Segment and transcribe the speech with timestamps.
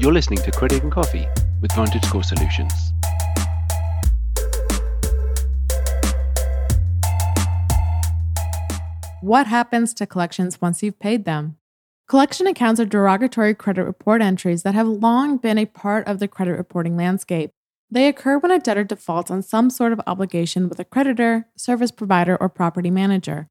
[0.00, 1.26] You're listening to Credit and Coffee
[1.60, 2.72] with VantageScore Solutions.
[9.20, 11.58] What happens to collections once you've paid them?
[12.08, 16.28] Collection accounts are derogatory credit report entries that have long been a part of the
[16.28, 17.50] credit reporting landscape.
[17.90, 21.90] They occur when a debtor defaults on some sort of obligation with a creditor, service
[21.90, 23.48] provider, or property manager.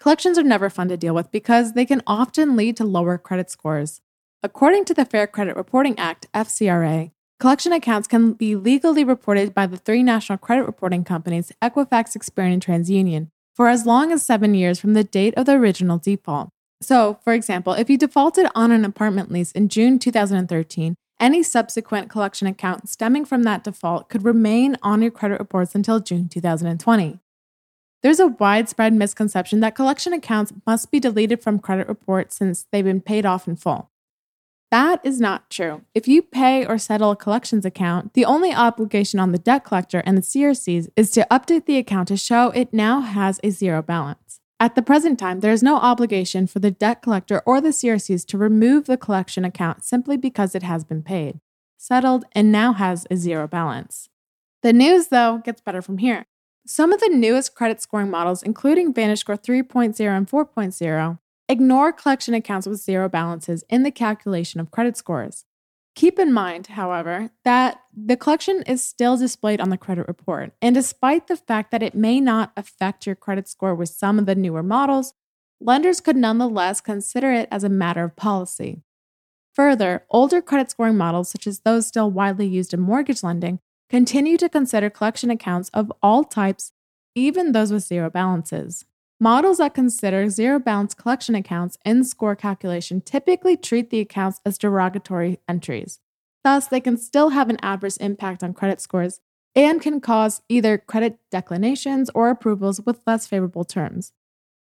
[0.00, 3.48] Collections are never fun to deal with because they can often lead to lower credit
[3.50, 4.00] scores.
[4.44, 9.66] According to the Fair Credit Reporting Act, FCRA, collection accounts can be legally reported by
[9.66, 14.52] the three national credit reporting companies, Equifax, Experian, and TransUnion, for as long as seven
[14.54, 16.48] years from the date of the original default.
[16.80, 22.10] So, for example, if you defaulted on an apartment lease in June 2013, any subsequent
[22.10, 27.20] collection account stemming from that default could remain on your credit reports until June 2020.
[28.02, 32.84] There's a widespread misconception that collection accounts must be deleted from credit reports since they've
[32.84, 33.91] been paid off in full.
[34.72, 35.82] That is not true.
[35.94, 40.02] If you pay or settle a collections account, the only obligation on the debt collector
[40.06, 43.82] and the CRCs is to update the account to show it now has a zero
[43.82, 44.40] balance.
[44.58, 48.24] At the present time, there is no obligation for the debt collector or the CRCs
[48.28, 51.40] to remove the collection account simply because it has been paid,
[51.76, 54.08] settled, and now has a zero balance.
[54.62, 56.24] The news, though, gets better from here.
[56.66, 61.18] Some of the newest credit scoring models, including VantageScore 3.0 and 4.0,
[61.52, 65.44] Ignore collection accounts with zero balances in the calculation of credit scores.
[65.94, 70.74] Keep in mind, however, that the collection is still displayed on the credit report, and
[70.74, 74.34] despite the fact that it may not affect your credit score with some of the
[74.34, 75.12] newer models,
[75.60, 78.80] lenders could nonetheless consider it as a matter of policy.
[79.52, 83.60] Further, older credit scoring models, such as those still widely used in mortgage lending,
[83.90, 86.72] continue to consider collection accounts of all types,
[87.14, 88.86] even those with zero balances.
[89.22, 94.58] Models that consider zero balance collection accounts in score calculation typically treat the accounts as
[94.58, 96.00] derogatory entries.
[96.42, 99.20] Thus, they can still have an adverse impact on credit scores
[99.54, 104.12] and can cause either credit declinations or approvals with less favorable terms.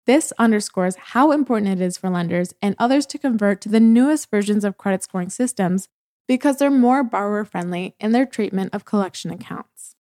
[0.05, 4.31] This underscores how important it is for lenders and others to convert to the newest
[4.31, 5.89] versions of credit scoring systems
[6.29, 9.97] because they're more borrower friendly in their treatment of collection accounts.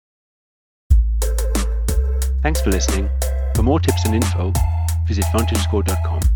[2.41, 3.11] Thanks for listening.
[3.57, 4.53] For more tips and info,
[5.09, 6.36] visit vantagescore.com.